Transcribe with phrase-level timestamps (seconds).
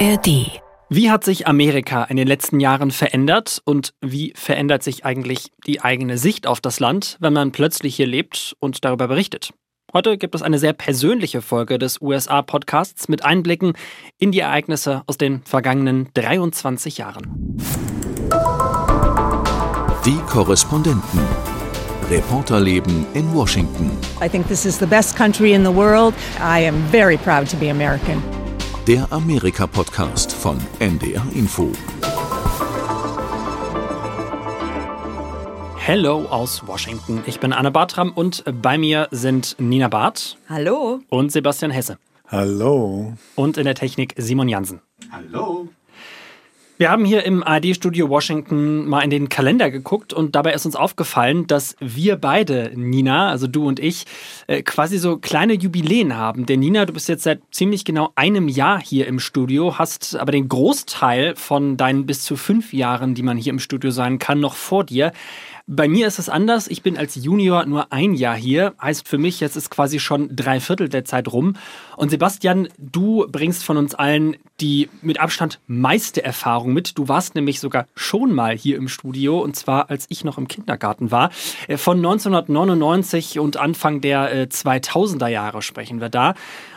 [0.00, 0.60] ARD.
[0.90, 5.82] Wie hat sich Amerika in den letzten Jahren verändert und wie verändert sich eigentlich die
[5.82, 9.52] eigene Sicht auf das Land, wenn man plötzlich hier lebt und darüber berichtet?
[9.92, 13.74] Heute gibt es eine sehr persönliche Folge des USA-Podcasts mit Einblicken
[14.18, 17.56] in die Ereignisse aus den vergangenen 23 Jahren.
[20.04, 21.20] Die Korrespondenten.
[22.10, 23.92] Reporterleben in Washington.
[24.20, 26.14] I think this is the best country in the world.
[26.40, 28.43] I am very proud to be American.
[28.86, 31.72] Der Amerika-Podcast von NDR Info.
[35.78, 37.22] Hello aus Washington.
[37.24, 40.36] Ich bin Anne Bartram und bei mir sind Nina Barth.
[40.50, 41.00] Hallo.
[41.08, 41.96] Und Sebastian Hesse.
[42.28, 43.14] Hallo.
[43.36, 44.82] Und in der Technik Simon Jansen.
[45.10, 45.68] Hallo.
[46.76, 50.74] Wir haben hier im ARD-Studio Washington mal in den Kalender geguckt und dabei ist uns
[50.74, 54.06] aufgefallen, dass wir beide, Nina, also du und ich,
[54.48, 56.46] äh, quasi so kleine Jubiläen haben.
[56.46, 60.32] Denn Nina, du bist jetzt seit ziemlich genau einem Jahr hier im Studio, hast aber
[60.32, 64.40] den Großteil von deinen bis zu fünf Jahren, die man hier im Studio sein kann,
[64.40, 65.12] noch vor dir.
[65.66, 66.68] Bei mir ist es anders.
[66.68, 68.74] Ich bin als Junior nur ein Jahr hier.
[68.82, 71.56] Heißt für mich, jetzt ist quasi schon drei Viertel der Zeit rum.
[71.96, 76.98] Und Sebastian, du bringst von uns allen die mit Abstand meiste Erfahrung mit.
[76.98, 80.48] Du warst nämlich sogar schon mal hier im Studio und zwar als ich noch im
[80.48, 81.30] Kindergarten war.
[81.66, 86.34] Äh, von 1999 und Anfang der 2000er äh, Jahre sprechen wir da.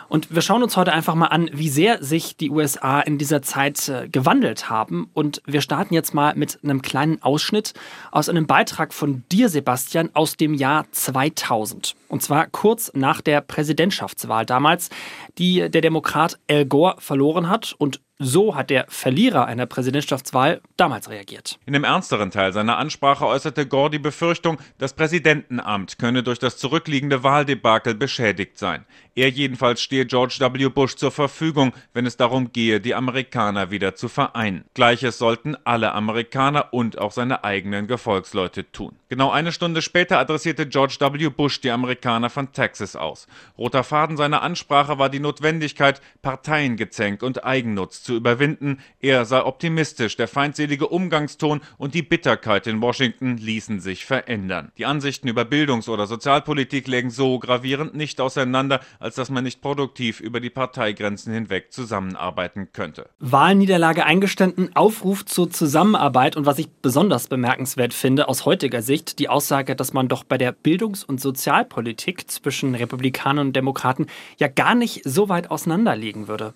[0.10, 3.42] Und wir schauen uns heute einfach mal an, wie sehr sich die USA in dieser
[3.42, 5.10] Zeit äh, gewandelt haben.
[5.14, 7.74] Und wir starten jetzt mal mit einem kleinen Ausschnitt
[8.12, 11.96] aus einem Beitrag von dir, Sebastian, aus dem Jahr 2000.
[12.08, 14.90] Und zwar kurz nach der Präsidentschaftswahl damals,
[15.38, 21.10] die der Demokrat Al Gore verloren hat und so hat der Verlierer einer Präsidentschaftswahl damals
[21.10, 21.60] reagiert.
[21.68, 26.58] In dem ernsteren Teil seiner Ansprache äußerte Gore die Befürchtung, das Präsidentenamt könne durch das
[26.58, 28.86] zurückliegende Wahldebakel beschädigt sein.
[29.18, 30.70] Er jedenfalls stehe George W.
[30.70, 34.64] Bush zur Verfügung, wenn es darum gehe, die Amerikaner wieder zu vereinen.
[34.76, 38.96] Gleiches sollten alle Amerikaner und auch seine eigenen Gefolgsleute tun.
[39.10, 41.30] Genau eine Stunde später adressierte George W.
[41.30, 43.28] Bush die Amerikaner von Texas aus.
[43.58, 48.82] Roter Faden seiner Ansprache war die Notwendigkeit, Parteiengezänk und Eigennutz zu überwinden.
[49.00, 54.72] Er sei optimistisch, der feindselige Umgangston und die Bitterkeit in Washington ließen sich verändern.
[54.78, 59.62] Die Ansichten über Bildungs- oder Sozialpolitik lägen so gravierend nicht auseinander, als dass man nicht
[59.62, 63.10] produktiv über die Parteigrenzen hinweg zusammenarbeiten könnte.
[63.20, 69.30] Wahlniederlage eingestanden, Aufruf zur Zusammenarbeit und was ich besonders bemerkenswert finde aus heutiger Sicht, die
[69.30, 74.08] Aussage, dass man doch bei der Bildungs- und Sozialpolitik zwischen Republikanern und Demokraten
[74.40, 76.54] ja gar nicht so weit auseinanderliegen würde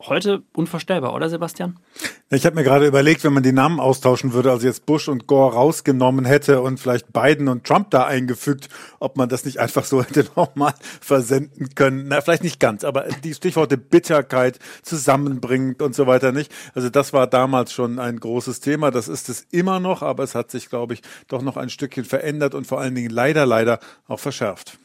[0.00, 1.78] heute unvorstellbar, oder Sebastian?
[2.30, 5.26] Ich habe mir gerade überlegt, wenn man die Namen austauschen würde, also jetzt Bush und
[5.26, 8.68] Gore rausgenommen hätte und vielleicht Biden und Trump da eingefügt,
[9.00, 12.06] ob man das nicht einfach so hätte nochmal versenden können.
[12.08, 16.52] Na, vielleicht nicht ganz, aber die Stichworte Bitterkeit zusammenbringt und so weiter nicht.
[16.74, 18.90] Also das war damals schon ein großes Thema.
[18.90, 22.04] Das ist es immer noch, aber es hat sich, glaube ich, doch noch ein Stückchen
[22.04, 24.78] verändert und vor allen Dingen leider, leider auch verschärft.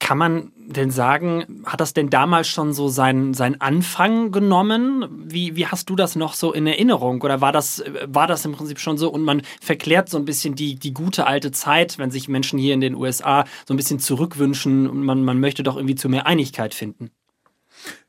[0.00, 5.24] Kann man denn sagen, hat das denn damals schon so seinen, seinen Anfang genommen?
[5.26, 7.20] Wie, wie hast du das noch so in Erinnerung?
[7.22, 10.54] Oder war das, war das im Prinzip schon so und man verklärt so ein bisschen
[10.54, 13.98] die, die gute alte Zeit, wenn sich Menschen hier in den USA so ein bisschen
[13.98, 17.10] zurückwünschen und man, man möchte doch irgendwie zu mehr Einigkeit finden?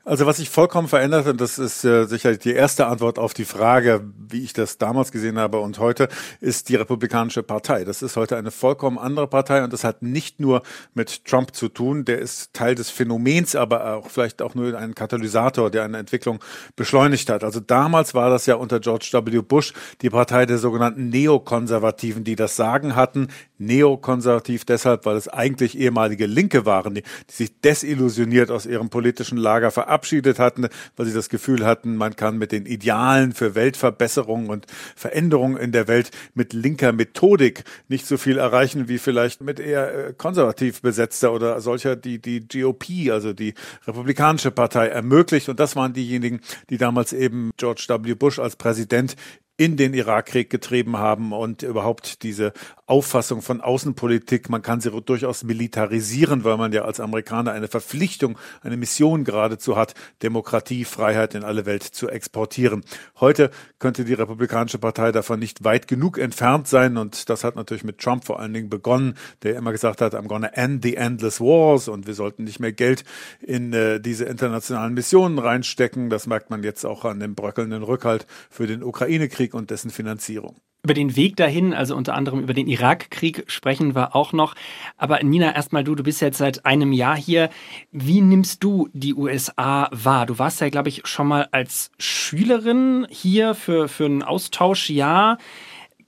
[0.02, 3.44] Also was sich vollkommen verändert hat, das ist äh, sicherlich die erste Antwort auf die
[3.44, 6.08] Frage, wie ich das damals gesehen habe und heute,
[6.40, 7.84] ist die Republikanische Partei.
[7.84, 10.62] Das ist heute eine vollkommen andere Partei und das hat nicht nur
[10.94, 14.94] mit Trump zu tun, der ist Teil des Phänomens, aber auch vielleicht auch nur ein
[14.94, 16.38] Katalysator, der eine Entwicklung
[16.76, 17.44] beschleunigt hat.
[17.44, 19.42] Also damals war das ja unter George W.
[19.42, 23.28] Bush die Partei der sogenannten Neokonservativen, die das Sagen hatten.
[23.58, 29.36] Neokonservativ deshalb, weil es eigentlich ehemalige Linke waren, die, die sich desillusioniert aus ihrem politischen
[29.36, 33.56] Lager verabschiedet verabschiedet hatten, weil sie das Gefühl hatten, man kann mit den Idealen für
[33.56, 39.40] Weltverbesserung und Veränderung in der Welt mit linker Methodik nicht so viel erreichen wie vielleicht
[39.40, 43.54] mit eher äh, konservativ besetzter oder solcher, die die GOP, also die
[43.86, 45.48] Republikanische Partei ermöglicht.
[45.48, 46.40] Und das waren diejenigen,
[46.70, 48.14] die damals eben George W.
[48.14, 49.16] Bush als Präsident
[49.60, 52.54] in den Irakkrieg getrieben haben und überhaupt diese
[52.86, 58.38] Auffassung von Außenpolitik, man kann sie durchaus militarisieren, weil man ja als Amerikaner eine Verpflichtung,
[58.62, 59.92] eine Mission geradezu hat,
[60.22, 62.82] Demokratie, Freiheit in alle Welt zu exportieren.
[63.20, 67.84] Heute könnte die Republikanische Partei davon nicht weit genug entfernt sein und das hat natürlich
[67.84, 71.38] mit Trump vor allen Dingen begonnen, der immer gesagt hat, I'm gonna end the endless
[71.38, 73.04] wars und wir sollten nicht mehr Geld
[73.42, 76.08] in äh, diese internationalen Missionen reinstecken.
[76.08, 79.90] Das merkt man jetzt auch an dem bröckelnden Rückhalt für den Ukraine-Krieg Krieg und dessen
[79.90, 80.56] Finanzierung.
[80.82, 84.54] Über den Weg dahin, also unter anderem über den Irakkrieg, sprechen wir auch noch.
[84.96, 87.50] Aber Nina, erstmal du, du bist jetzt seit einem Jahr hier.
[87.92, 90.24] Wie nimmst du die USA wahr?
[90.24, 95.36] Du warst ja, glaube ich, schon mal als Schülerin hier für, für ein Austauschjahr.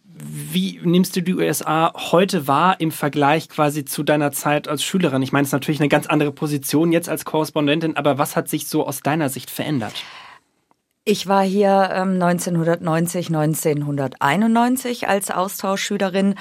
[0.05, 5.23] Wie nimmst du die USA heute wahr im Vergleich quasi zu deiner Zeit als Schülerin?
[5.23, 8.49] Ich meine, es ist natürlich eine ganz andere Position jetzt als Korrespondentin, aber was hat
[8.49, 9.95] sich so aus deiner Sicht verändert?
[11.05, 16.37] Ich war hier ähm, 1990, 1991 als Austauschschülerin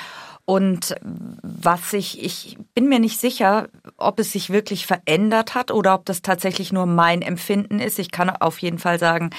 [0.46, 0.96] und
[1.42, 6.06] was ich, ich bin mir nicht sicher, ob es sich wirklich verändert hat oder ob
[6.06, 7.98] das tatsächlich nur mein Empfinden ist.
[7.98, 9.32] Ich kann auf jeden Fall sagen,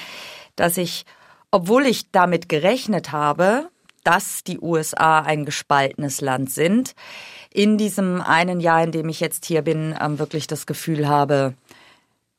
[0.57, 1.05] dass ich,
[1.51, 3.69] obwohl ich damit gerechnet habe,
[4.03, 6.95] dass die USA ein gespaltenes Land sind,
[7.49, 11.53] in diesem einen Jahr, in dem ich jetzt hier bin, ähm, wirklich das Gefühl habe,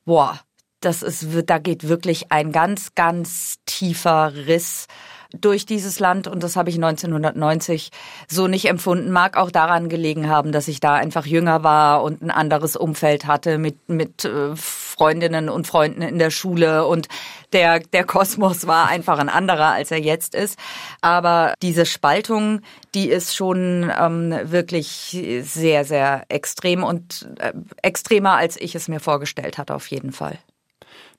[0.05, 0.39] boah,
[0.85, 4.87] das ist, da geht wirklich ein ganz, ganz tiefer Riss
[5.41, 7.89] durch dieses Land und das habe ich 1990
[8.27, 9.11] so nicht empfunden.
[9.11, 13.25] Mag auch daran gelegen haben, dass ich da einfach jünger war und ein anderes Umfeld
[13.25, 17.07] hatte mit, mit äh, Freundinnen und Freunden in der Schule und
[17.53, 20.57] der, der Kosmos war einfach ein anderer, als er jetzt ist.
[21.01, 22.61] Aber diese Spaltung,
[22.93, 28.99] die ist schon ähm, wirklich sehr, sehr extrem und äh, extremer, als ich es mir
[28.99, 30.37] vorgestellt hatte, auf jeden Fall.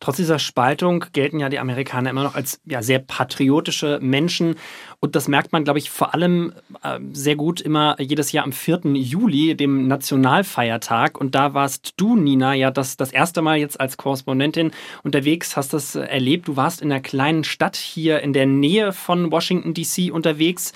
[0.00, 4.56] Trotz dieser Spaltung gelten ja die Amerikaner immer noch als ja, sehr patriotische Menschen.
[5.00, 6.52] Und das merkt man, glaube ich, vor allem
[6.82, 8.81] äh, sehr gut immer jedes Jahr am 4.
[8.94, 11.20] Juli, dem Nationalfeiertag.
[11.20, 14.70] Und da warst du, Nina, ja das, das erste Mal jetzt als Korrespondentin
[15.02, 16.49] unterwegs, hast das erlebt.
[16.49, 20.10] Du warst in einer kleinen Stadt hier in der Nähe von Washington, D.C.
[20.10, 20.72] unterwegs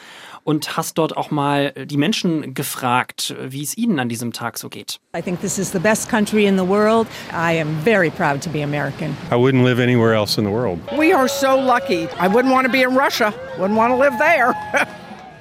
[0.50, 4.68] und hast dort auch mal die Menschen gefragt, wie es ihnen an diesem Tag so
[4.68, 4.98] geht.
[5.16, 7.06] I think this is the best country in the world.
[7.32, 9.16] I am very proud to be American.
[9.30, 10.80] I wouldn't live anywhere else in the world.
[10.98, 12.08] We are so lucky.
[12.20, 13.32] I wouldn't want to be in Russia.
[13.58, 14.54] Wouldn't want to live there.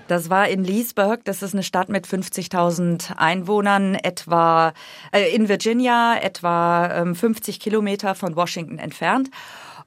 [0.07, 4.73] Das war in Leesburg, das ist eine Stadt mit 50.000 Einwohnern, etwa
[5.11, 9.29] äh, in Virginia, etwa ähm, 50 Kilometer von Washington entfernt.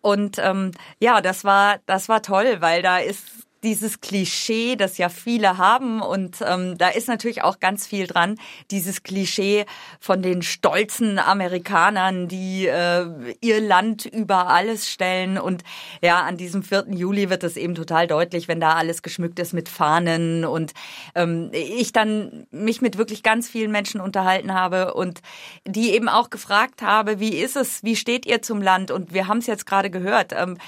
[0.01, 0.71] Und ähm,
[1.01, 6.03] ja, das war das war toll, weil da ist dieses Klischee, das ja viele haben
[6.03, 8.37] und ähm, da ist natürlich auch ganz viel dran,
[8.71, 9.67] dieses Klischee
[10.01, 13.07] von den stolzen Amerikanern, die äh,
[13.41, 15.63] ihr Land über alles stellen und
[16.01, 16.87] ja, an diesem 4.
[16.91, 20.73] Juli wird es eben total deutlich, wenn da alles geschmückt ist mit Fahnen und
[21.15, 25.21] ähm, ich dann mich mit wirklich ganz vielen Menschen unterhalten habe und
[25.67, 29.29] die eben auch gefragt habe, wie ist es, wie steht ihr zum Land und wir
[29.29, 30.59] haben es jetzt gerade gehört, ähm,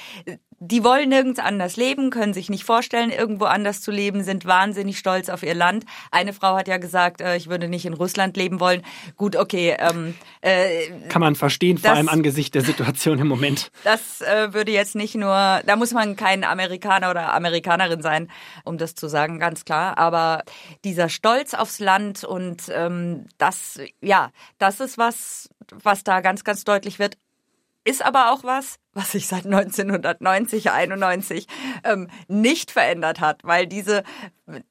[0.66, 4.98] die wollen nirgends anders leben, können sich nicht vorstellen, irgendwo anders zu leben, sind wahnsinnig
[4.98, 5.84] stolz auf ihr Land.
[6.10, 8.82] Eine Frau hat ja gesagt, äh, ich würde nicht in Russland leben wollen.
[9.16, 9.76] Gut, okay.
[9.78, 13.70] Ähm, äh, Kann man verstehen, vor allem angesichts der Situation im Moment.
[13.84, 18.30] Das äh, würde jetzt nicht nur, da muss man kein Amerikaner oder Amerikanerin sein,
[18.64, 19.98] um das zu sagen, ganz klar.
[19.98, 20.42] Aber
[20.84, 26.64] dieser Stolz aufs Land und ähm, das, ja, das ist was, was da ganz, ganz
[26.64, 27.16] deutlich wird.
[27.86, 31.46] Ist aber auch was, was sich seit 1990, 91
[31.84, 34.04] ähm, nicht verändert hat, weil diese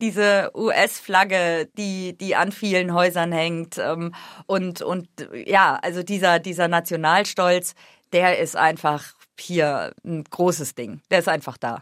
[0.01, 4.15] diese US-Flagge, die die an vielen Häusern hängt ähm,
[4.47, 5.07] und und
[5.45, 7.75] ja, also dieser dieser Nationalstolz,
[8.13, 11.01] der ist einfach hier ein großes Ding.
[11.11, 11.81] Der ist einfach da.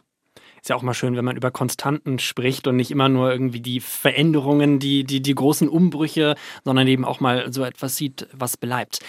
[0.61, 3.61] Ist ja auch mal schön, wenn man über Konstanten spricht und nicht immer nur irgendwie
[3.61, 8.57] die Veränderungen, die, die, die großen Umbrüche, sondern eben auch mal so etwas sieht, was
[8.57, 8.99] bleibt.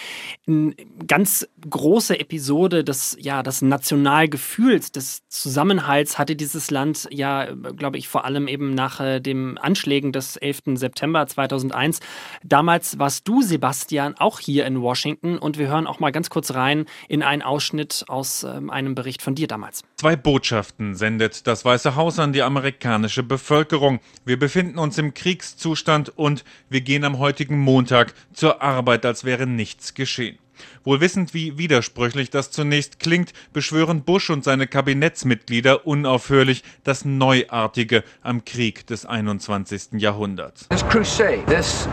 [0.47, 0.73] Eine
[1.05, 8.07] ganz große Episode des, ja, des Nationalgefühls, des Zusammenhalts hatte dieses Land ja, glaube ich,
[8.07, 10.61] vor allem eben nach äh, dem Anschlägen des 11.
[10.73, 11.99] September 2001.
[12.43, 16.55] Damals warst du, Sebastian, auch hier in Washington und wir hören auch mal ganz kurz
[16.55, 19.83] rein in einen Ausschnitt aus ähm, einem Bericht von dir damals.
[19.97, 23.99] Zwei Botschaften sendet das Weiße Haus an die amerikanische Bevölkerung.
[24.25, 29.47] Wir befinden uns im Kriegszustand und wir gehen am heutigen Montag zur Arbeit, als wäre
[29.47, 30.37] nichts geschehen.
[30.83, 38.03] Wohl wissend, wie widersprüchlich das zunächst klingt, beschwören Bush und seine Kabinettsmitglieder unaufhörlich das Neuartige
[38.21, 39.93] am Krieg des 21.
[39.93, 40.67] Jahrhunderts.
[40.69, 41.87] This crusade, this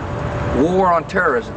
[0.56, 1.52] war on terrorism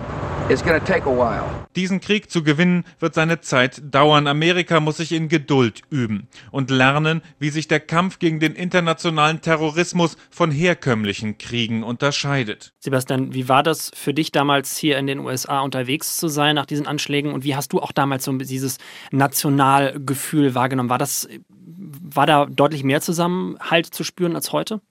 [1.76, 4.28] diesen Krieg zu gewinnen wird seine Zeit dauern.
[4.28, 9.42] Amerika muss sich in Geduld üben und lernen, wie sich der Kampf gegen den internationalen
[9.42, 12.74] Terrorismus von herkömmlichen Kriegen unterscheidet.
[12.80, 16.66] Sebastian, wie war das für dich damals hier in den USA unterwegs zu sein nach
[16.66, 18.78] diesen Anschlägen und wie hast du auch damals so dieses
[19.12, 20.90] Nationalgefühl wahrgenommen?
[20.90, 21.28] War das
[21.66, 24.82] war da deutlich mehr Zusammenhalt zu spüren als heute?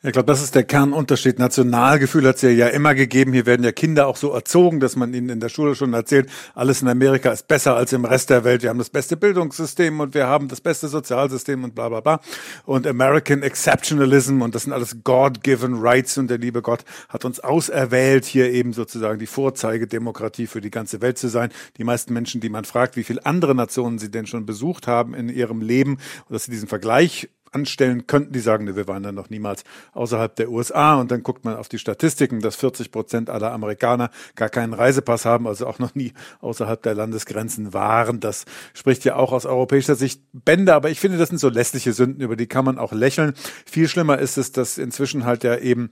[0.00, 1.40] Ich glaube, das ist der Kernunterschied.
[1.40, 3.32] Nationalgefühl hat es ja, ja immer gegeben.
[3.32, 6.30] Hier werden ja Kinder auch so erzogen, dass man ihnen in der Schule schon erzählt,
[6.54, 8.62] alles in Amerika ist besser als im Rest der Welt.
[8.62, 12.20] Wir haben das beste Bildungssystem und wir haben das beste Sozialsystem und bla bla bla.
[12.64, 17.40] Und American Exceptionalism und das sind alles God-given Rights und der liebe Gott hat uns
[17.40, 21.50] auserwählt, hier eben sozusagen die Vorzeigedemokratie für die ganze Welt zu sein.
[21.76, 25.12] Die meisten Menschen, die man fragt, wie viele andere Nationen sie denn schon besucht haben
[25.14, 25.98] in ihrem Leben
[26.30, 30.34] dass sie diesen Vergleich anstellen könnten, die sagen, ne, wir waren dann noch niemals außerhalb
[30.36, 30.94] der USA.
[30.96, 35.24] Und dann guckt man auf die Statistiken, dass 40 Prozent aller Amerikaner gar keinen Reisepass
[35.24, 38.20] haben, also auch noch nie außerhalb der Landesgrenzen waren.
[38.20, 40.74] Das spricht ja auch aus europäischer Sicht Bände.
[40.74, 43.34] Aber ich finde, das sind so lässliche Sünden, über die kann man auch lächeln.
[43.66, 45.90] Viel schlimmer ist es, dass inzwischen halt ja eben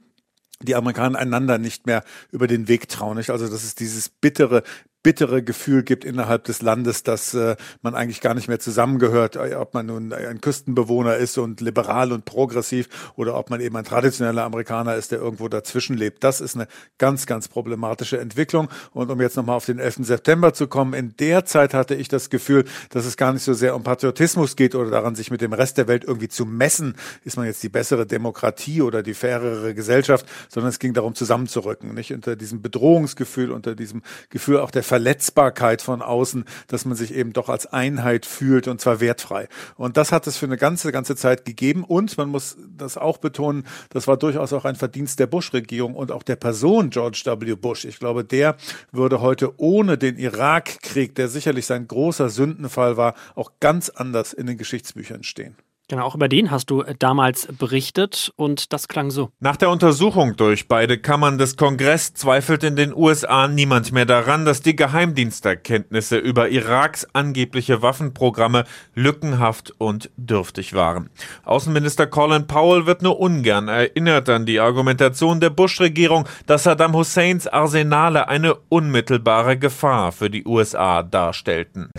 [0.63, 3.17] die Amerikaner einander nicht mehr über den Weg trauen.
[3.17, 3.31] Nicht?
[3.31, 4.63] Also das ist dieses bittere
[5.07, 9.55] bittere Gefühl gibt innerhalb des Landes, dass äh, man eigentlich gar nicht mehr zusammengehört, äh,
[9.55, 13.85] ob man nun ein Küstenbewohner ist und liberal und progressiv oder ob man eben ein
[13.85, 16.25] traditioneller Amerikaner ist, der irgendwo dazwischen lebt.
[16.25, 16.67] Das ist eine
[16.99, 18.69] ganz, ganz problematische Entwicklung.
[18.95, 19.99] Und um jetzt nochmal auf den 11.
[20.01, 23.55] September zu kommen, in der Zeit hatte ich das Gefühl, dass es gar nicht so
[23.55, 26.97] sehr um Patriotismus geht oder daran, sich mit dem Rest der Welt irgendwie zu messen,
[27.23, 31.95] ist man jetzt die bessere Demokratie oder die fairere Gesellschaft, sondern es ging darum, zusammenzurücken,
[31.95, 37.12] nicht unter diesem Bedrohungsgefühl, unter diesem Gefühl auch der Verletzbarkeit von außen, dass man sich
[37.12, 39.47] eben doch als Einheit fühlt und zwar wertfrei.
[39.76, 41.85] Und das hat es für eine ganze, ganze Zeit gegeben.
[41.85, 46.11] Und man muss das auch betonen, das war durchaus auch ein Verdienst der Bush-Regierung und
[46.12, 47.55] auch der Person George W.
[47.57, 47.85] Bush.
[47.85, 48.57] Ich glaube, der
[48.91, 54.47] würde heute ohne den Irakkrieg, der sicherlich sein großer Sündenfall war, auch ganz anders in
[54.47, 55.57] den Geschichtsbüchern stehen.
[55.88, 59.31] Genau, auch über den hast du äh, damals berichtet und das klang so.
[59.38, 64.45] Nach der Untersuchung durch beide Kammern des Kongress zweifelt in den USA niemand mehr daran,
[64.45, 68.64] dass die Geheimdiensterkenntnisse über Iraks angebliche Waffenprogramme
[68.95, 71.09] lückenhaft und dürftig waren.
[71.45, 77.47] Außenminister Colin Powell wird nur ungern erinnert an die Argumentation der Bush-Regierung, dass Saddam Husseins
[77.47, 81.90] Arsenale eine unmittelbare Gefahr für die USA darstellten.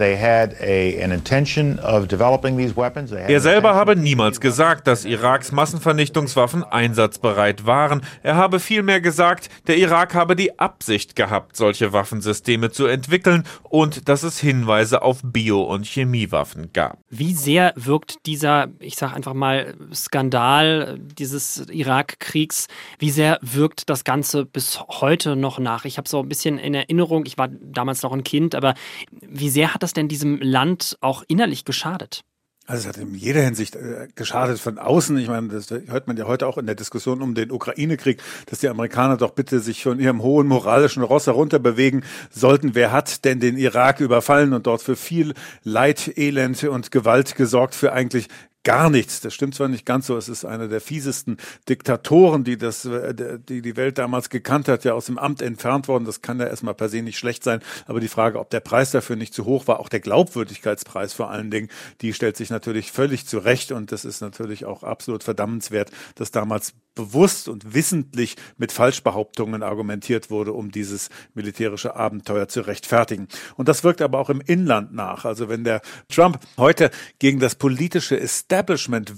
[3.30, 8.02] Er selber habe niemals gesagt, dass Iraks Massenvernichtungswaffen einsatzbereit waren.
[8.24, 14.10] Er habe vielmehr gesagt, der Irak habe die Absicht gehabt, solche Waffensysteme zu entwickeln und
[14.10, 16.98] dass es Hinweise auf Bio- und Chemiewaffen gab.
[17.10, 22.68] Wie sehr wirkt dieser, ich sage einfach mal, Skandal dieses Irakkriegs,
[22.98, 25.86] wie sehr wirkt das Ganze bis heute noch nach?
[25.86, 28.74] Ich habe so ein bisschen in Erinnerung, ich war damals noch ein Kind, aber
[29.22, 32.24] wie sehr hat das denn diesem Land auch innerlich geschadet?
[32.70, 35.18] Also es hat in jeder Hinsicht äh, geschadet von außen.
[35.20, 38.60] Ich meine, das hört man ja heute auch in der Diskussion um den Ukraine-Krieg, dass
[38.60, 42.76] die Amerikaner doch bitte sich von ihrem hohen moralischen Ross herunter bewegen sollten.
[42.76, 45.34] Wer hat denn den Irak überfallen und dort für viel
[45.64, 48.28] Leid, Elend und Gewalt gesorgt für eigentlich
[48.68, 49.22] gar nichts.
[49.22, 51.38] Das stimmt zwar nicht ganz so, es ist einer der fiesesten
[51.70, 55.88] Diktatoren, die das, äh, die die Welt damals gekannt hat, ja aus dem Amt entfernt
[55.88, 56.04] worden.
[56.04, 57.62] Das kann ja erstmal per se nicht schlecht sein.
[57.86, 61.32] Aber die Frage, ob der Preis dafür nicht zu hoch war, auch der Glaubwürdigkeitspreis vor
[61.32, 61.70] allen Dingen,
[62.02, 63.72] die stellt sich natürlich völlig zurecht.
[63.72, 70.30] Und das ist natürlich auch absolut verdammenswert, dass damals bewusst und wissentlich mit Falschbehauptungen argumentiert
[70.30, 73.30] wurde, um dieses militärische Abenteuer zu rechtfertigen.
[73.56, 75.24] Und das wirkt aber auch im Inland nach.
[75.24, 78.57] Also wenn der Trump heute gegen das politische Establishment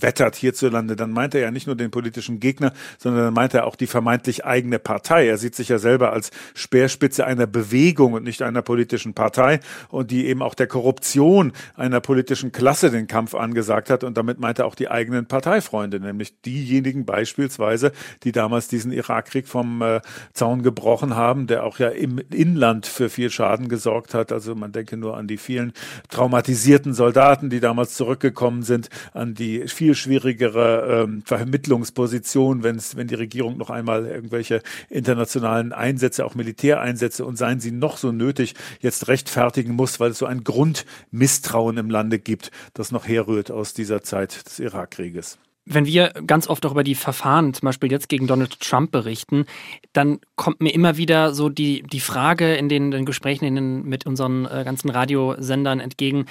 [0.02, 3.66] wettert hierzulande, dann meint er ja nicht nur den politischen Gegner, sondern dann meint er
[3.66, 5.28] auch die vermeintlich eigene Partei.
[5.28, 10.12] Er sieht sich ja selber als Speerspitze einer Bewegung und nicht einer politischen Partei und
[10.12, 14.04] die eben auch der Korruption einer politischen Klasse den Kampf angesagt hat.
[14.04, 17.92] Und damit meint er auch die eigenen Parteifreunde, nämlich diejenigen beispielsweise, Weise,
[18.24, 20.02] die damals diesen Irakkrieg vom äh,
[20.34, 24.32] Zaun gebrochen haben, der auch ja im Inland für viel Schaden gesorgt hat.
[24.32, 25.74] Also man denke nur an die vielen
[26.10, 33.16] traumatisierten Soldaten, die damals zurückgekommen sind, an die viel schwierigere ähm, Vermittlungsposition, wenn wenn die
[33.16, 39.08] Regierung noch einmal irgendwelche internationalen Einsätze, auch Militäreinsätze und seien sie noch so nötig, jetzt
[39.08, 44.02] rechtfertigen muss, weil es so ein Grundmisstrauen im Lande gibt, das noch herrührt aus dieser
[44.02, 45.38] Zeit des Irakkrieges
[45.70, 49.46] wenn wir ganz oft auch über die Verfahren, zum Beispiel jetzt gegen Donald Trump berichten,
[49.94, 53.84] dann kommt mir immer wieder so die, die Frage in den, den Gesprächen in den,
[53.84, 56.26] mit unseren äh, ganzen Radiosendern entgegen,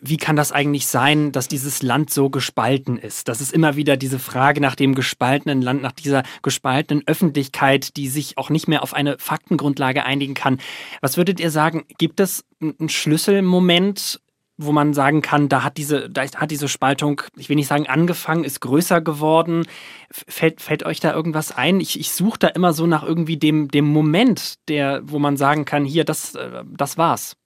[0.00, 3.26] wie kann das eigentlich sein, dass dieses Land so gespalten ist?
[3.26, 8.06] Das ist immer wieder diese Frage nach dem gespaltenen Land, nach dieser gespaltenen Öffentlichkeit, die
[8.06, 10.58] sich auch nicht mehr auf eine Faktengrundlage einigen kann.
[11.00, 14.20] Was würdet ihr sagen, gibt es einen Schlüsselmoment
[14.56, 17.88] wo man sagen kann, da hat diese, da hat diese Spaltung, ich will nicht sagen
[17.88, 19.66] angefangen, ist größer geworden.
[20.10, 21.80] Fällt, fällt euch da irgendwas ein?
[21.80, 25.64] Ich, ich suche da immer so nach irgendwie dem, dem Moment, der, wo man sagen
[25.64, 27.36] kann, hier, das, äh, das war's.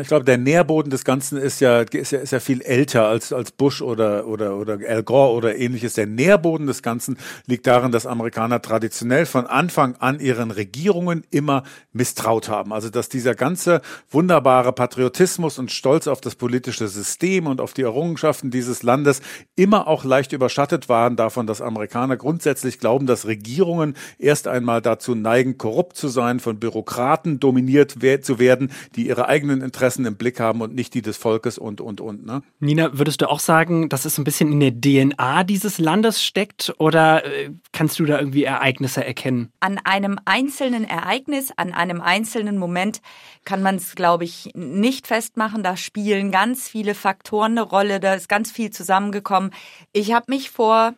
[0.00, 3.32] Ich glaube, der Nährboden des Ganzen ist ja, ist ja, ist ja viel älter als,
[3.32, 5.94] als Bush oder, oder, oder Al Gore oder ähnliches.
[5.94, 11.64] Der Nährboden des Ganzen liegt darin, dass Amerikaner traditionell von Anfang an ihren Regierungen immer
[11.92, 12.72] misstraut haben.
[12.72, 17.82] Also, dass dieser ganze wunderbare Patriotismus und Stolz auf das politische System und auf die
[17.82, 19.20] Errungenschaften dieses Landes
[19.56, 25.14] immer auch leicht überschattet waren davon, dass Amerikaner grundsätzlich glauben, dass Regierungen erst einmal dazu
[25.14, 30.14] neigen, korrupt zu sein, von Bürokraten dominiert zu werden, die ihre eigenen Interessen Interessen im
[30.14, 32.24] Blick haben und nicht die des Volkes und, und, und.
[32.24, 32.44] Ne?
[32.60, 36.72] Nina, würdest du auch sagen, dass es ein bisschen in der DNA dieses Landes steckt
[36.78, 39.50] oder äh, kannst du da irgendwie Ereignisse erkennen?
[39.58, 43.00] An einem einzelnen Ereignis, an einem einzelnen Moment
[43.44, 45.64] kann man es, glaube ich, nicht festmachen.
[45.64, 49.50] Da spielen ganz viele Faktoren eine Rolle, da ist ganz viel zusammengekommen.
[49.92, 50.94] Ich habe mich vor,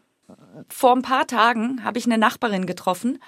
[0.68, 3.18] vor ein paar Tagen, habe ich eine Nachbarin getroffen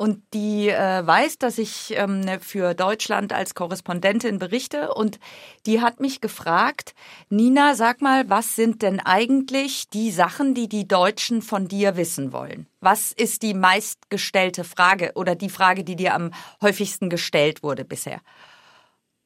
[0.00, 5.20] und die äh, weiß, dass ich ähm, für Deutschland als Korrespondentin berichte und
[5.66, 6.94] die hat mich gefragt,
[7.28, 12.32] Nina, sag mal, was sind denn eigentlich die Sachen, die die Deutschen von dir wissen
[12.32, 12.66] wollen?
[12.80, 16.30] Was ist die meistgestellte Frage oder die Frage, die dir am
[16.62, 18.22] häufigsten gestellt wurde bisher?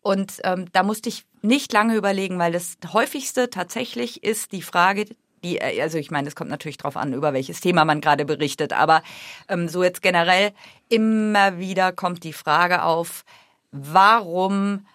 [0.00, 5.06] Und ähm, da musste ich nicht lange überlegen, weil das häufigste tatsächlich ist die Frage,
[5.44, 8.24] die, äh, also ich meine, es kommt natürlich darauf an, über welches Thema man gerade
[8.24, 9.02] berichtet, aber
[9.48, 10.52] ähm, so jetzt generell
[10.88, 13.24] immer wieder kommt die Frage auf,
[13.70, 14.86] warum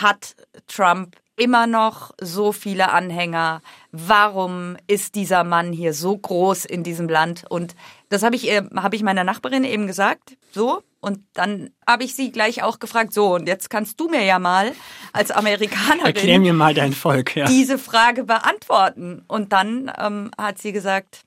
[0.00, 0.34] hat
[0.66, 3.62] Trump immer noch so viele Anhänger?
[3.92, 7.44] Warum ist dieser Mann hier so groß in diesem Land?
[7.48, 7.76] Und
[8.08, 10.37] das habe ich, hab ich meiner Nachbarin eben gesagt.
[10.52, 14.24] So, und dann habe ich sie gleich auch gefragt, so, und jetzt kannst du mir
[14.24, 14.72] ja mal
[15.12, 17.46] als Amerikanerin Erklär mir mal dein Volk, ja.
[17.46, 19.24] diese Frage beantworten.
[19.28, 21.22] Und dann ähm, hat sie gesagt,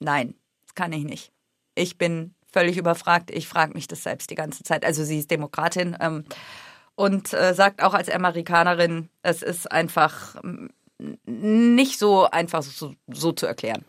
[0.00, 0.34] nein,
[0.66, 1.30] das kann ich nicht.
[1.76, 3.30] Ich bin völlig überfragt.
[3.30, 4.84] Ich frage mich das selbst die ganze Zeit.
[4.84, 6.24] Also sie ist Demokratin ähm,
[6.96, 10.34] und äh, sagt auch als Amerikanerin, es ist einfach
[11.24, 13.84] nicht so einfach so, so zu erklären.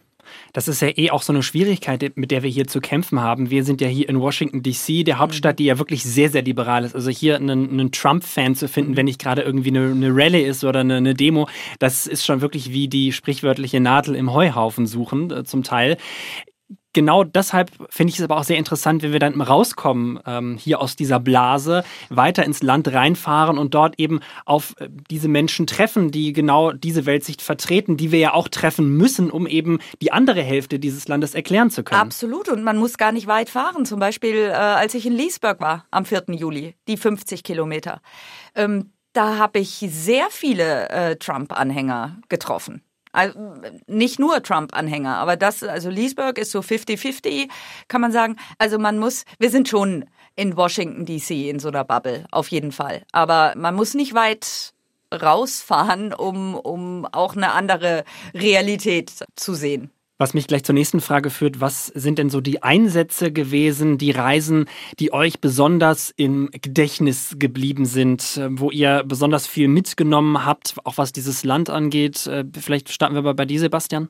[0.53, 3.49] Das ist ja eh auch so eine Schwierigkeit, mit der wir hier zu kämpfen haben.
[3.49, 6.83] Wir sind ja hier in Washington, D.C., der Hauptstadt, die ja wirklich sehr, sehr liberal
[6.83, 6.95] ist.
[6.95, 10.63] Also hier einen, einen Trump-Fan zu finden, wenn nicht gerade irgendwie eine, eine Rallye ist
[10.63, 11.47] oder eine, eine, Demo,
[11.79, 15.97] das ist schon wirklich wie die sprichwörtliche Nadel im Heuhaufen suchen, äh, zum Teil
[16.99, 20.81] genau deshalb finde ich es aber auch sehr interessant, wenn wir dann rauskommen ähm, hier
[20.81, 26.11] aus dieser Blase, weiter ins Land reinfahren und dort eben auf äh, diese Menschen treffen,
[26.11, 30.41] die genau diese Weltsicht vertreten, die wir ja auch treffen müssen, um eben die andere
[30.41, 32.01] Hälfte dieses Landes erklären zu können.
[32.01, 33.85] Absolut und man muss gar nicht weit fahren.
[33.85, 36.23] Zum Beispiel, äh, als ich in Leesburg war am 4.
[36.31, 38.01] Juli, die 50 Kilometer.
[38.55, 42.83] Ähm, da habe ich sehr viele äh, Trump-Anhänger getroffen.
[43.11, 43.39] Also
[43.87, 47.49] nicht nur Trump-Anhänger, aber das, also Leesburg ist so 50-50,
[47.87, 48.35] kann man sagen.
[48.59, 52.71] Also man muss, wir sind schon in Washington DC in so einer Bubble, auf jeden
[52.71, 53.03] Fall.
[53.11, 54.73] Aber man muss nicht weit
[55.11, 59.91] rausfahren, um, um auch eine andere Realität zu sehen.
[60.21, 64.11] Was mich gleich zur nächsten Frage führt, was sind denn so die Einsätze gewesen, die
[64.11, 64.65] Reisen,
[64.99, 70.97] die euch besonders im Gedächtnis geblieben sind, äh, wo ihr besonders viel mitgenommen habt, auch
[70.97, 72.27] was dieses Land angeht?
[72.27, 74.09] Äh, vielleicht starten wir mal bei dir, Sebastian.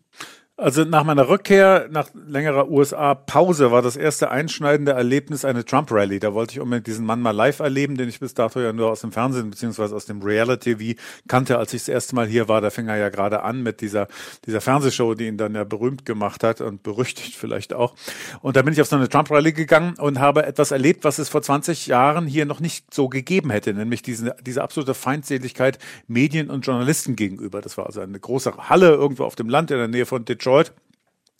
[0.61, 6.19] Also nach meiner Rückkehr, nach längerer USA-Pause, war das erste einschneidende Erlebnis eine Trump-Rally.
[6.19, 8.91] Da wollte ich unbedingt diesen Mann mal live erleben, den ich bis dato ja nur
[8.91, 12.59] aus dem Fernsehen beziehungsweise aus dem Reality-TV kannte, als ich das erste Mal hier war.
[12.59, 14.09] Da fing er ja gerade an mit dieser,
[14.45, 17.95] dieser Fernsehshow, die ihn dann ja berühmt gemacht hat und berüchtigt vielleicht auch.
[18.41, 21.29] Und da bin ich auf so eine Trump-Rally gegangen und habe etwas erlebt, was es
[21.29, 26.49] vor 20 Jahren hier noch nicht so gegeben hätte, nämlich diese, diese absolute Feindseligkeit Medien
[26.49, 27.61] und Journalisten gegenüber.
[27.61, 30.48] Das war also eine große Halle irgendwo auf dem Land in der Nähe von Detroit
[30.49, 30.71] Detroit.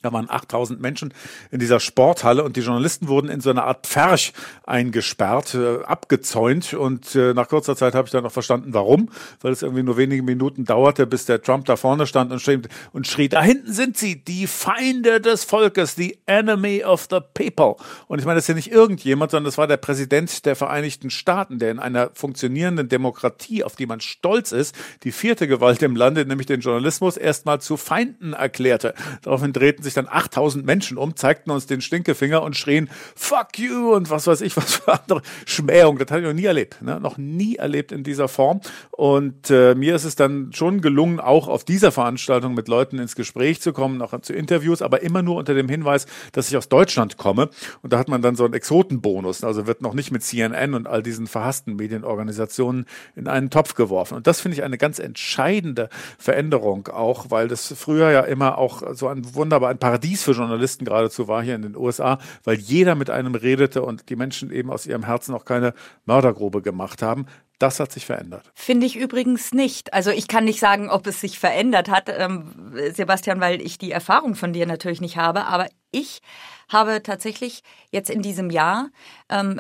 [0.01, 1.13] Da waren 8000 Menschen
[1.51, 4.31] in dieser Sporthalle und die Journalisten wurden in so eine Art Pferch
[4.65, 9.09] eingesperrt, äh, abgezäunt und äh, nach kurzer Zeit habe ich dann noch verstanden, warum,
[9.41, 12.61] weil es irgendwie nur wenige Minuten dauerte, bis der Trump da vorne stand und schrie,
[12.93, 17.75] und schrie, da hinten sind sie, die Feinde des Volkes, the enemy of the people.
[18.07, 21.09] Und ich meine, das ist ja nicht irgendjemand, sondern das war der Präsident der Vereinigten
[21.09, 25.97] Staaten, der in einer funktionierenden Demokratie, auf die man stolz ist, die vierte Gewalt im
[25.97, 28.93] Lande, nämlich den Journalismus, erstmal zu Feinden erklärte.
[29.23, 33.93] Daraufhin drehten sich dann 8000 Menschen um, zeigten uns den Stinkefinger und schrien Fuck you
[33.93, 35.97] und was weiß ich, was für andere Schmähung.
[35.97, 36.99] Das habe ich noch nie erlebt, ne?
[36.99, 38.61] noch nie erlebt in dieser Form.
[38.91, 43.15] Und äh, mir ist es dann schon gelungen, auch auf dieser Veranstaltung mit Leuten ins
[43.15, 46.69] Gespräch zu kommen, auch zu Interviews, aber immer nur unter dem Hinweis, dass ich aus
[46.69, 47.49] Deutschland komme.
[47.81, 50.87] Und da hat man dann so einen Exotenbonus, also wird noch nicht mit CNN und
[50.87, 54.15] all diesen verhassten Medienorganisationen in einen Topf geworfen.
[54.15, 58.83] Und das finde ich eine ganz entscheidende Veränderung auch, weil das früher ja immer auch
[58.93, 63.09] so ein wunderbar Paradies für Journalisten geradezu war hier in den USA, weil jeder mit
[63.09, 65.73] einem redete und die Menschen eben aus ihrem Herzen auch keine
[66.05, 67.25] Mördergrube gemacht haben.
[67.59, 68.49] Das hat sich verändert.
[68.53, 69.93] Finde ich übrigens nicht.
[69.93, 73.91] Also ich kann nicht sagen, ob es sich verändert hat, ähm, Sebastian, weil ich die
[73.91, 75.45] Erfahrung von dir natürlich nicht habe.
[75.45, 76.21] Aber ich
[76.69, 77.61] habe tatsächlich
[77.91, 78.89] jetzt in diesem Jahr
[79.27, 79.59] ähm,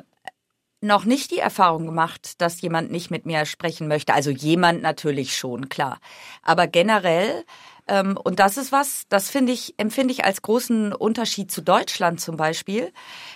[0.81, 4.13] noch nicht die Erfahrung gemacht, dass jemand nicht mit mir sprechen möchte.
[4.13, 5.99] Also jemand natürlich schon, klar.
[6.41, 7.43] Aber generell
[7.89, 12.37] und das ist was, das finde ich, empfinde ich als großen Unterschied zu Deutschland zum
[12.37, 12.91] Beispiel,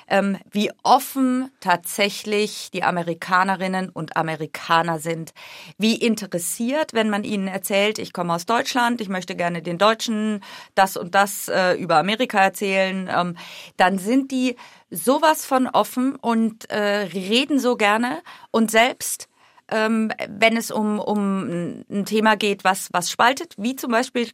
[0.08, 5.34] ähm, wie offen tatsächlich die Amerikanerinnen und Amerikaner sind,
[5.78, 10.44] wie interessiert, wenn man ihnen erzählt, ich komme aus Deutschland, ich möchte gerne den Deutschen
[10.76, 13.38] das und das äh, über Amerika erzählen, ähm,
[13.78, 14.56] dann sind die
[14.92, 18.22] sowas von offen und äh, reden so gerne.
[18.52, 19.28] Und selbst
[19.72, 24.30] ähm, wenn es um, um ein Thema geht, was, was spaltet, wie zum Beispiel,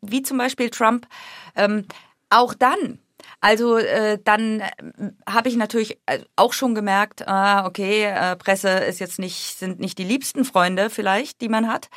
[0.00, 1.06] wie zum Beispiel Trump,
[1.56, 1.86] ähm,
[2.30, 2.98] auch dann.
[3.40, 4.70] Also äh, dann äh,
[5.28, 9.80] habe ich natürlich äh, auch schon gemerkt, ah, okay, äh, Presse ist jetzt nicht, sind
[9.80, 11.88] nicht die liebsten Freunde vielleicht, die man hat,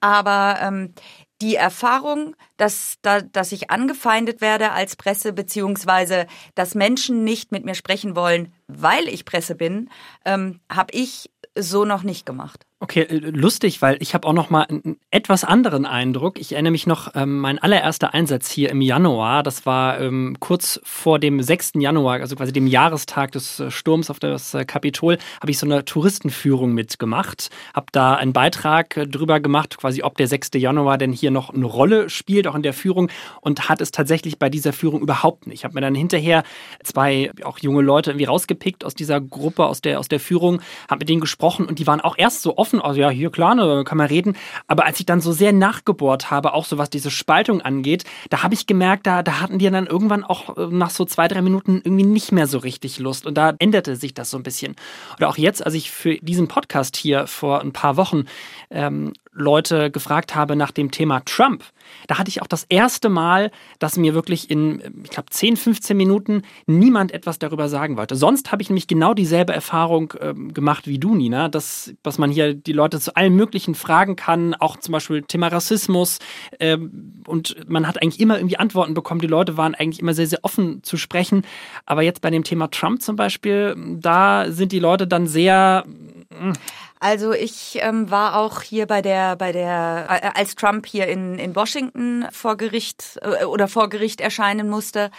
[0.00, 0.94] aber ähm,
[1.40, 7.64] die Erfahrung, dass, da, dass ich angefeindet werde als Presse, beziehungsweise dass Menschen nicht mit
[7.64, 9.88] mir sprechen wollen, weil ich Presse bin,
[10.26, 11.30] ähm, habe ich
[11.62, 12.66] so noch nicht gemacht.
[12.82, 16.40] Okay, äh, lustig, weil ich habe auch noch mal einen etwas anderen Eindruck.
[16.40, 20.80] Ich erinnere mich noch, ähm, mein allererster Einsatz hier im Januar, das war ähm, kurz
[20.82, 21.72] vor dem 6.
[21.74, 25.66] Januar, also quasi dem Jahrestag des äh, Sturms auf das äh, Kapitol, habe ich so
[25.66, 30.52] eine Touristenführung mitgemacht, habe da einen Beitrag äh, drüber gemacht, quasi ob der 6.
[30.54, 33.10] Januar denn hier noch eine Rolle spielt, auch in der Führung
[33.42, 35.58] und hat es tatsächlich bei dieser Führung überhaupt nicht.
[35.60, 36.44] Ich habe mir dann hinterher
[36.82, 41.00] zwei auch junge Leute irgendwie rausgepickt aus dieser Gruppe, aus der, aus der Führung, habe
[41.00, 43.54] mit denen gesprochen und die waren auch erst so offen offen, also ja, hier klar,
[43.54, 44.36] ne, kann man reden.
[44.66, 48.42] Aber als ich dann so sehr nachgebohrt habe, auch so was diese Spaltung angeht, da
[48.42, 51.42] habe ich gemerkt, da, da hatten die dann irgendwann auch äh, nach so zwei, drei
[51.42, 53.26] Minuten irgendwie nicht mehr so richtig Lust.
[53.26, 54.76] Und da änderte sich das so ein bisschen.
[55.16, 58.24] Oder auch jetzt, als ich für diesen Podcast hier vor ein paar Wochen
[58.70, 61.64] ähm, Leute gefragt habe nach dem Thema Trump,
[62.08, 65.96] da hatte ich auch das erste Mal, dass mir wirklich in, ich glaube, 10, 15
[65.96, 68.16] Minuten niemand etwas darüber sagen wollte.
[68.16, 72.30] Sonst habe ich nämlich genau dieselbe Erfahrung äh, gemacht wie du, Nina, dass, dass man
[72.30, 76.18] hier die Leute zu allen möglichen fragen kann, auch zum Beispiel Thema Rassismus.
[76.58, 76.78] Äh,
[77.26, 79.20] und man hat eigentlich immer irgendwie Antworten bekommen.
[79.20, 81.42] Die Leute waren eigentlich immer sehr, sehr offen zu sprechen.
[81.86, 85.84] Aber jetzt bei dem Thema Trump zum Beispiel, da sind die Leute dann sehr.
[86.30, 86.54] Mh,
[87.00, 91.38] also ich ähm, war auch hier bei der, bei der, äh, als Trump hier in,
[91.38, 95.10] in Washington vor Gericht äh, oder vor Gericht erscheinen musste.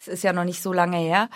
[0.00, 1.28] Es ist ja noch nicht so lange her.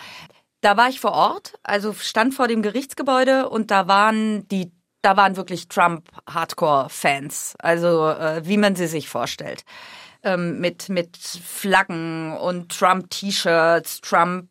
[0.61, 4.71] Da war ich vor Ort, also stand vor dem Gerichtsgebäude und da waren die,
[5.03, 9.63] da waren wirklich Trump-Hardcore-Fans, also äh, wie man sie sich vorstellt.
[10.23, 14.47] Ähm, mit, mit Flaggen und Trump-T-Shirts, Trump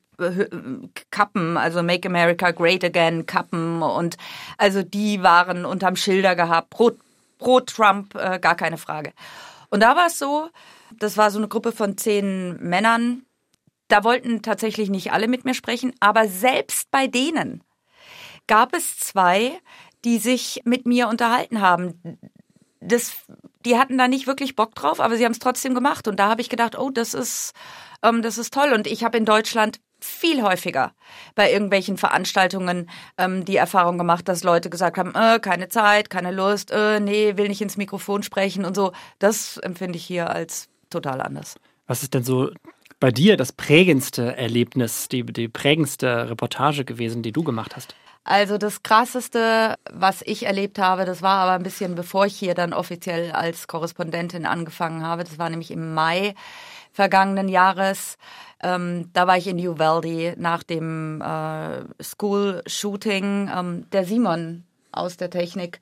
[1.11, 4.17] Kappen, also Make America Great Again Kappen und
[4.59, 6.93] also die waren unterm Schilder gehabt, pro,
[7.39, 9.13] pro Trump, äh, gar keine Frage.
[9.71, 10.49] Und da war es so,
[10.99, 13.25] das war so eine Gruppe von zehn Männern,
[13.89, 17.63] da wollten tatsächlich nicht alle mit mir sprechen, aber selbst bei denen
[18.47, 19.59] gab es zwei,
[20.05, 22.19] die sich mit mir unterhalten haben.
[22.81, 23.13] Das,
[23.65, 26.09] die hatten da nicht wirklich Bock drauf, aber sie haben es trotzdem gemacht.
[26.09, 27.53] Und da habe ich gedacht, oh, das ist,
[28.03, 28.73] ähm, das ist toll.
[28.73, 30.93] Und ich habe in Deutschland viel häufiger
[31.35, 36.31] bei irgendwelchen Veranstaltungen ähm, die Erfahrung gemacht, dass Leute gesagt haben, äh, keine Zeit, keine
[36.31, 38.93] Lust, äh, nee, will nicht ins Mikrofon sprechen und so.
[39.19, 41.57] Das empfinde ich hier als total anders.
[41.87, 42.51] Was ist denn so
[43.01, 47.95] bei dir das prägendste Erlebnis, die, die prägendste Reportage gewesen, die du gemacht hast?
[48.25, 52.55] Also das Krasseste, was ich erlebt habe, das war aber ein bisschen bevor ich hier
[52.55, 55.25] dann offiziell als Korrespondentin angefangen habe.
[55.25, 56.35] Das war nämlich im Mai
[56.93, 58.17] vergangenen Jahres.
[58.63, 63.51] Ähm, da war ich in Uvalde nach dem äh, School-Shooting.
[63.55, 65.81] Ähm, der Simon aus der Technik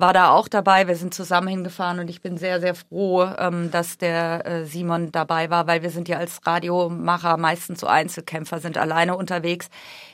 [0.00, 0.88] war da auch dabei.
[0.88, 5.12] Wir sind zusammen hingefahren und ich bin sehr, sehr froh, ähm, dass der äh, Simon
[5.12, 9.68] dabei war, weil wir sind ja als Radiomacher meistens so Einzelkämpfer, sind alleine unterwegs.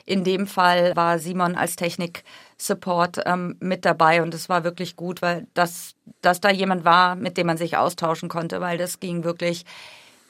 [0.05, 5.21] In dem Fall war Simon als Technik-Support ähm, mit dabei und es war wirklich gut,
[5.21, 9.23] weil das, dass da jemand war, mit dem man sich austauschen konnte, weil das ging
[9.23, 9.63] wirklich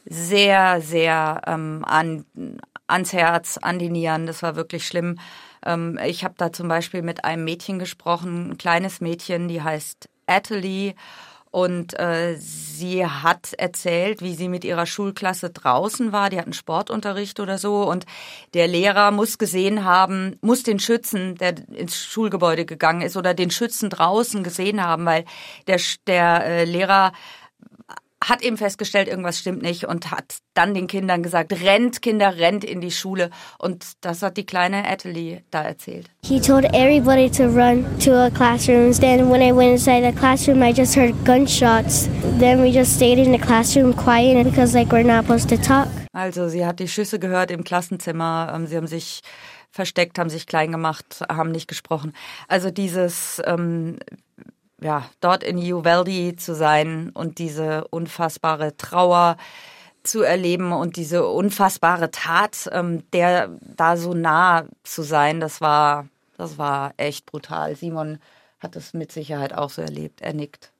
[0.10, 2.26] sehr, sehr ähm, an,
[2.88, 4.26] ans Herz, an die Nieren.
[4.26, 5.20] Das war wirklich schlimm.
[5.65, 10.10] Ähm, ich habe da zum Beispiel mit einem Mädchen gesprochen, ein kleines Mädchen, die heißt
[10.26, 10.96] Athalie.
[11.50, 16.30] Und äh, sie hat erzählt, wie sie mit ihrer Schulklasse draußen war.
[16.30, 17.84] Die hatten Sportunterricht oder so.
[17.89, 18.06] Und
[18.54, 23.50] der Lehrer muss gesehen haben, muss den Schützen, der ins Schulgebäude gegangen ist, oder den
[23.50, 25.24] Schützen draußen gesehen haben, weil
[25.67, 27.13] der, der äh, Lehrer
[28.28, 32.63] hat eben festgestellt, irgendwas stimmt nicht und hat dann den Kindern gesagt, rennt Kinder, rennt
[32.63, 33.30] in die Schule.
[33.58, 36.10] Und das hat die kleine Athalie da erzählt.
[36.24, 38.92] He told everybody to run to a classroom.
[38.94, 42.10] Then when I went inside the classroom, I just heard gunshots.
[42.40, 45.88] Then we just stayed in the classroom quiet because like we're not supposed to talk.
[46.12, 48.52] Also sie hat die Schüsse gehört im Klassenzimmer.
[48.54, 49.22] Ähm, sie haben sich
[49.72, 52.13] versteckt, haben sich klein gemacht, haben nicht gesprochen.
[52.48, 54.00] Also dieses, ähm,
[54.82, 59.38] ja, dort in Uvalde zu sein und diese unfassbare Trauer
[60.04, 66.08] zu erleben und diese unfassbare Tat, ähm, der da so nah zu sein, das war,
[66.38, 67.76] das war echt brutal.
[67.76, 68.20] Simon
[68.60, 70.22] hat es mit Sicherheit auch so erlebt.
[70.22, 70.72] Er nickt.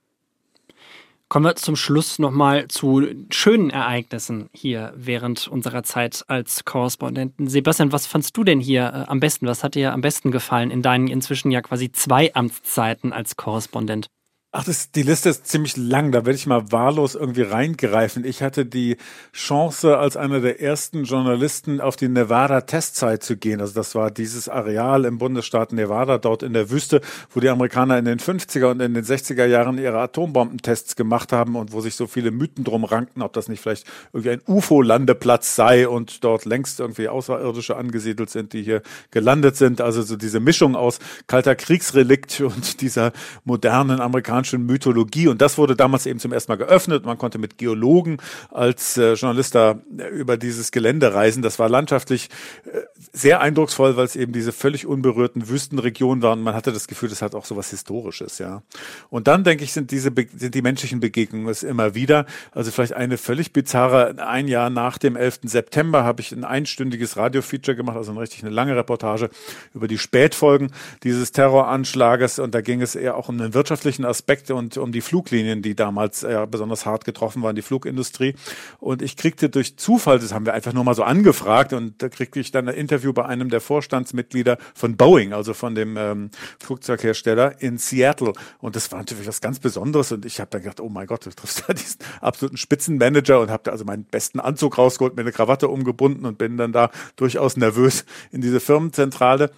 [1.30, 7.48] Kommen wir zum Schluss nochmal zu schönen Ereignissen hier während unserer Zeit als Korrespondenten.
[7.48, 9.46] Sebastian, was fandst du denn hier äh, am besten?
[9.46, 14.08] Was hat dir am besten gefallen in deinen inzwischen ja quasi zwei Amtszeiten als Korrespondent?
[14.54, 18.24] Ach, das, die Liste ist ziemlich lang, da werde ich mal wahllos irgendwie reingreifen.
[18.24, 18.96] Ich hatte die
[19.34, 23.60] Chance, als einer der ersten Journalisten auf die Nevada-Testzeit zu gehen.
[23.60, 27.98] Also das war dieses Areal im Bundesstaat Nevada, dort in der Wüste, wo die Amerikaner
[27.98, 31.96] in den 50er und in den 60er Jahren ihre Atombombentests gemacht haben und wo sich
[31.96, 36.46] so viele Mythen drum rankten, ob das nicht vielleicht irgendwie ein UFO-Landeplatz sei und dort
[36.46, 38.82] längst irgendwie Außerirdische angesiedelt sind, die hier
[39.12, 39.82] gelandet sind.
[39.82, 43.12] Also so diese Mischung aus kalter Kriegsrelikt und dieser
[43.44, 45.28] modernen amerikanischen amerikanischen Mythologie.
[45.28, 47.06] Und das wurde damals eben zum ersten Mal geöffnet.
[47.06, 48.18] Man konnte mit Geologen
[48.52, 51.42] als äh, Journalist da äh, über dieses Gelände reisen.
[51.42, 52.30] Das war landschaftlich
[52.66, 52.82] äh,
[53.14, 56.42] sehr eindrucksvoll, weil es eben diese völlig unberührten Wüstenregionen waren.
[56.42, 58.62] Man hatte das Gefühl, das hat auch so was Historisches, ja.
[59.10, 62.26] Und dann, denke ich, sind diese, sind die menschlichen Begegnungen es immer wieder.
[62.52, 65.40] Also vielleicht eine völlig bizarre, ein Jahr nach dem 11.
[65.44, 69.30] September habe ich ein einstündiges Radio-Feature gemacht, also eine richtig eine lange Reportage
[69.74, 70.72] über die Spätfolgen
[71.04, 72.40] dieses Terroranschlages.
[72.40, 75.62] Und da ging es eher auch um einen wirtschaftlichen Aspekt Aspekte und um die Fluglinien,
[75.62, 78.36] die damals äh, besonders hart getroffen waren, die Flugindustrie.
[78.78, 82.10] Und ich kriegte durch Zufall, das haben wir einfach nur mal so angefragt, und da
[82.10, 86.30] kriegte ich dann ein Interview bei einem der Vorstandsmitglieder von Boeing, also von dem ähm,
[86.60, 88.34] Flugzeughersteller in Seattle.
[88.60, 90.12] Und das war natürlich was ganz Besonderes.
[90.12, 93.50] Und ich habe dann gedacht, oh mein Gott, du triffst da diesen absoluten Spitzenmanager und
[93.50, 96.92] habe da also meinen besten Anzug rausgeholt, mir eine Krawatte umgebunden und bin dann da
[97.16, 99.52] durchaus nervös in diese Firmenzentrale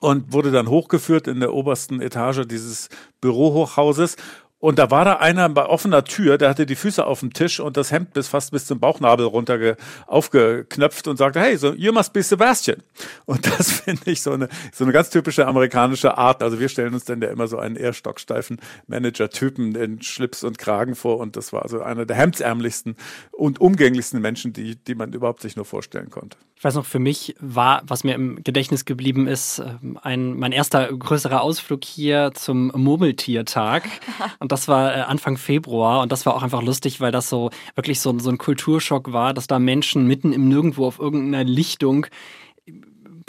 [0.00, 2.88] und wurde dann hochgeführt in der obersten Etage dieses
[3.20, 4.16] Bürohochhauses.
[4.58, 7.60] Und da war da einer bei offener Tür, der hatte die Füße auf dem Tisch
[7.60, 11.94] und das Hemd bis fast bis zum Bauchnabel runter aufgeknöpft und sagte, hey, so, you
[11.94, 12.82] must be Sebastian.
[13.24, 16.42] Und das finde ich so eine, so eine ganz typische amerikanische Art.
[16.42, 20.58] Also wir stellen uns dann ja immer so einen eher stocksteifen Manager-Typen in Schlips und
[20.58, 22.96] Kragen vor und das war also einer der hemdsärmlichsten
[23.32, 26.36] und umgänglichsten Menschen, die, die man überhaupt sich nur vorstellen konnte.
[26.60, 30.52] Ich weiß noch, für mich war, was mir im Gedächtnis geblieben ist, ähm, ein, mein
[30.52, 33.88] erster größerer Ausflug hier zum Murmeltiertag.
[34.40, 36.02] Und das war äh, Anfang Februar.
[36.02, 39.32] Und das war auch einfach lustig, weil das so wirklich so, so ein Kulturschock war,
[39.32, 42.08] dass da Menschen mitten im Nirgendwo auf irgendeiner Lichtung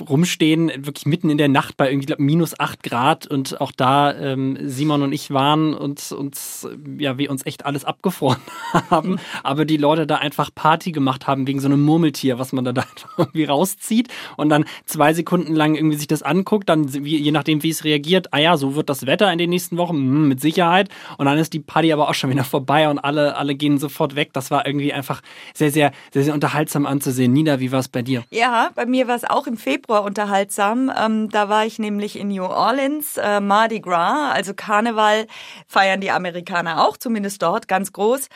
[0.09, 4.13] rumstehen, wirklich mitten in der Nacht bei irgendwie glaub, minus acht Grad und auch da
[4.13, 8.41] ähm, Simon und ich waren und uns, ja, wir uns echt alles abgefroren
[8.89, 12.65] haben, aber die Leute da einfach Party gemacht haben wegen so einem Murmeltier, was man
[12.65, 12.83] da, da
[13.17, 17.69] irgendwie rauszieht und dann zwei Sekunden lang irgendwie sich das anguckt, dann je nachdem, wie
[17.69, 20.89] es reagiert, ah ja, so wird das Wetter in den nächsten Wochen, hm, mit Sicherheit
[21.17, 24.15] und dann ist die Party aber auch schon wieder vorbei und alle, alle gehen sofort
[24.15, 24.31] weg.
[24.33, 25.21] Das war irgendwie einfach
[25.53, 27.33] sehr, sehr, sehr, sehr unterhaltsam anzusehen.
[27.33, 28.23] Nina, wie war es bei dir?
[28.29, 30.89] Ja, bei mir war es auch im Februar Februar unterhaltsam.
[30.97, 35.27] Ähm, da war ich nämlich in New Orleans, äh, Mardi Gras, also Karneval
[35.67, 38.29] feiern die Amerikaner auch, zumindest dort ganz groß.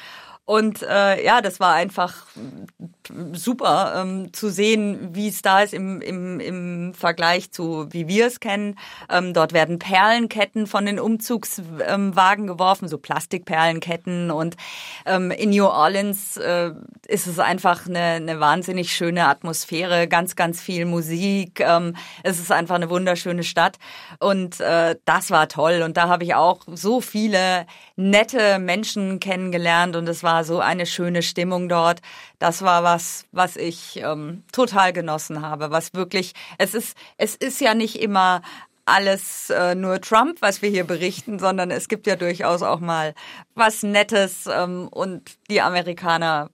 [0.46, 2.28] Und äh, ja, das war einfach
[3.34, 8.28] super ähm, zu sehen, wie es da ist im, im, im Vergleich zu, wie wir
[8.28, 8.78] es kennen.
[9.10, 14.30] Ähm, dort werden Perlenketten von den Umzugswagen geworfen, so Plastikperlenketten.
[14.30, 14.56] Und
[15.08, 16.72] ähm, in New Orleans äh,
[17.08, 21.60] ist es einfach eine, eine wahnsinnig schöne Atmosphäre, ganz, ganz viel Musik.
[21.60, 23.78] Ähm, es ist einfach eine wunderschöne Stadt.
[24.20, 25.82] Und äh, das war toll.
[25.84, 30.86] Und da habe ich auch so viele nette Menschen kennengelernt und es war so eine
[30.86, 32.02] schöne Stimmung dort.
[32.40, 35.72] Das war was, was ich ähm, total genossen habe.
[35.72, 38.42] Was wirklich, es ist, es ist ja nicht immer
[38.86, 43.16] alles äh, nur Trump, was wir hier berichten, sondern es gibt ja durchaus auch mal
[43.56, 46.50] was Nettes ähm, und die Amerikaner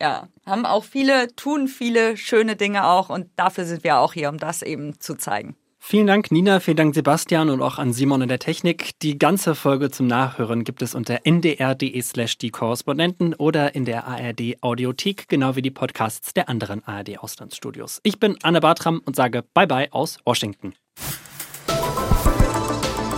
[0.00, 4.28] ja, haben auch viele, tun viele schöne Dinge auch und dafür sind wir auch hier,
[4.28, 5.56] um das eben zu zeigen.
[5.84, 8.92] Vielen Dank, Nina, vielen Dank, Sebastian und auch an Simon in der Technik.
[9.02, 14.06] Die ganze Folge zum Nachhören gibt es unter ndr.de slash die Korrespondenten oder in der
[14.06, 17.98] ARD Audiothek, genau wie die Podcasts der anderen ARD Auslandsstudios.
[18.04, 20.72] Ich bin Anne Bartram und sage Bye bye aus Washington.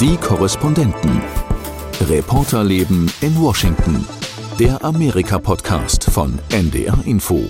[0.00, 1.20] Die Korrespondenten.
[2.08, 4.06] Reporterleben in Washington.
[4.58, 7.44] Der Amerika-Podcast von NDR Info.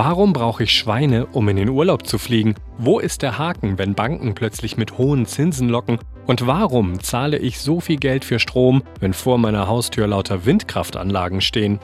[0.00, 2.54] Warum brauche ich Schweine, um in den Urlaub zu fliegen?
[2.78, 5.98] Wo ist der Haken, wenn Banken plötzlich mit hohen Zinsen locken?
[6.24, 11.40] Und warum zahle ich so viel Geld für Strom, wenn vor meiner Haustür lauter Windkraftanlagen
[11.40, 11.80] stehen?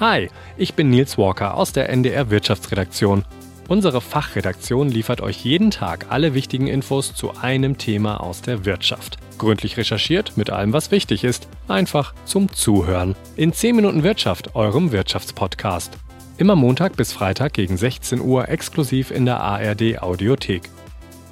[0.00, 3.24] Hi, ich bin Nils Walker aus der NDR Wirtschaftsredaktion.
[3.68, 9.18] Unsere Fachredaktion liefert euch jeden Tag alle wichtigen Infos zu einem Thema aus der Wirtschaft.
[9.38, 11.46] Gründlich recherchiert mit allem, was wichtig ist.
[11.68, 13.14] Einfach zum Zuhören.
[13.36, 15.96] In 10 Minuten Wirtschaft, eurem Wirtschaftspodcast.
[16.40, 20.62] Immer Montag bis Freitag gegen 16 Uhr exklusiv in der ARD Audiothek.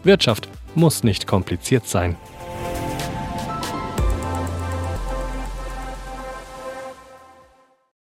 [0.04, 2.14] Wirtschaft muss nicht kompliziert sein.